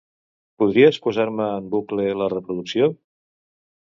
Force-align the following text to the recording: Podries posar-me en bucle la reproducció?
Podries 0.61 0.97
posar-me 1.03 1.49
en 1.57 1.67
bucle 1.75 2.07
la 2.23 2.31
reproducció? 2.37 2.93